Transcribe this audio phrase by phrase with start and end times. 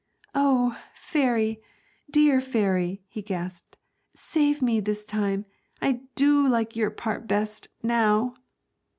[0.33, 1.61] 'Oh, fairy,
[2.09, 3.77] dear fairy,' he gasped,
[4.15, 5.45] 'save me this time.
[5.79, 8.33] I do like your part best, now!'